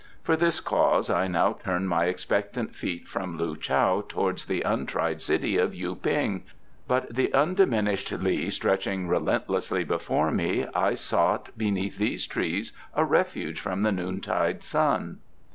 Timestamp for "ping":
5.93-6.41